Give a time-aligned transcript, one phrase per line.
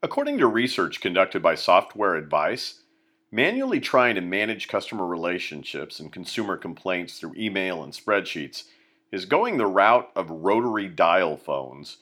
[0.00, 2.82] According to research conducted by Software Advice,
[3.32, 8.68] manually trying to manage customer relationships and consumer complaints through email and spreadsheets
[9.10, 11.96] is going the route of rotary dial phones.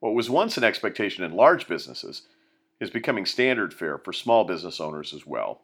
[0.00, 2.22] What was once an expectation in large businesses
[2.80, 5.60] is becoming standard fare for small business owners as well.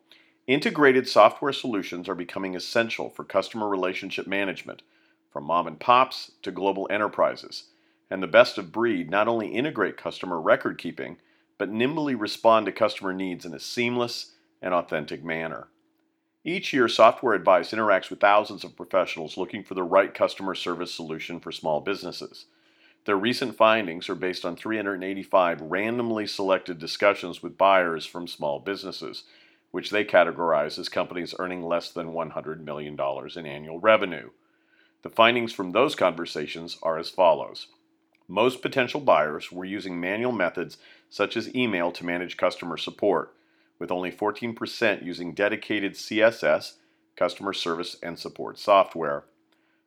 [0.47, 4.83] Integrated software solutions are becoming essential for customer relationship management,
[5.33, 7.65] from mom and pops to global enterprises.
[8.09, 11.17] And the best of breed not only integrate customer record keeping,
[11.59, 15.69] but nimbly respond to customer needs in a seamless and authentic manner.
[16.45, 20.95] Each year, Software Advice interacts with thousands of professionals looking for the right customer service
[20.95, 22.47] solution for small businesses.
[23.05, 29.25] Their recent findings are based on 385 randomly selected discussions with buyers from small businesses,
[29.71, 32.99] which they categorize as companies earning less than $100 million
[33.37, 34.31] in annual revenue.
[35.03, 37.69] The findings from those conversations are as follows.
[38.29, 43.35] Most potential buyers were using manual methods such as email to manage customer support,
[43.79, 46.75] with only 14% using dedicated CSS,
[47.15, 49.25] customer service and support software.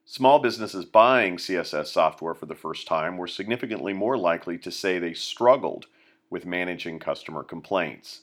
[0.06, 4.98] Small businesses buying CSS software for the first time were significantly more likely to say
[4.98, 5.88] they struggled
[6.30, 8.22] with managing customer complaints.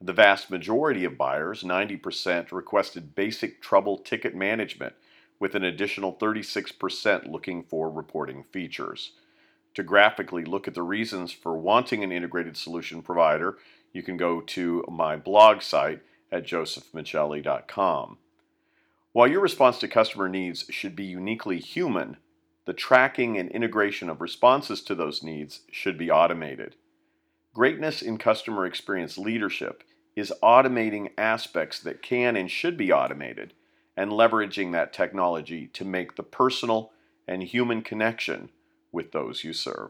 [0.00, 4.94] The vast majority of buyers, 90%, requested basic trouble ticket management,
[5.38, 9.12] with an additional 36% looking for reporting features.
[9.74, 13.58] To graphically look at the reasons for wanting an integrated solution provider,
[13.92, 18.18] you can go to my blog site at josephmichelli.com.
[19.12, 22.16] While your response to customer needs should be uniquely human,
[22.64, 26.76] the tracking and integration of responses to those needs should be automated.
[27.52, 29.82] Greatness in customer experience leadership
[30.14, 33.54] is automating aspects that can and should be automated
[33.96, 36.92] and leveraging that technology to make the personal
[37.26, 38.50] and human connection
[38.92, 39.88] with those you serve.